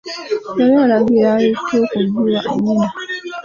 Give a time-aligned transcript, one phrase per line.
[0.57, 2.87] Yali yalagira Bittu okugiwa nnyina.